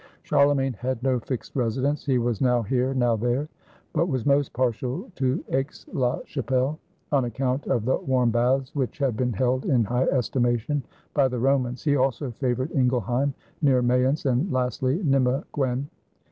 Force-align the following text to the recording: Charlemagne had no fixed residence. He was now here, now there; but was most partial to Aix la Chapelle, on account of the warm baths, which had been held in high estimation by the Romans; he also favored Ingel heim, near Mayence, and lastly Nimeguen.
Charlemagne 0.23 0.73
had 0.73 1.03
no 1.03 1.19
fixed 1.19 1.55
residence. 1.55 2.03
He 2.03 2.17
was 2.17 2.41
now 2.41 2.63
here, 2.63 2.91
now 2.95 3.15
there; 3.15 3.47
but 3.93 4.07
was 4.07 4.25
most 4.25 4.51
partial 4.51 5.11
to 5.17 5.43
Aix 5.49 5.85
la 5.93 6.17
Chapelle, 6.25 6.79
on 7.11 7.25
account 7.25 7.67
of 7.67 7.85
the 7.85 7.97
warm 7.97 8.31
baths, 8.31 8.73
which 8.73 8.97
had 8.97 9.15
been 9.15 9.33
held 9.33 9.65
in 9.67 9.83
high 9.83 10.07
estimation 10.07 10.81
by 11.13 11.27
the 11.27 11.37
Romans; 11.37 11.83
he 11.83 11.95
also 11.97 12.31
favored 12.31 12.71
Ingel 12.71 13.01
heim, 13.03 13.35
near 13.61 13.83
Mayence, 13.83 14.25
and 14.25 14.51
lastly 14.51 14.97
Nimeguen. 15.03 15.85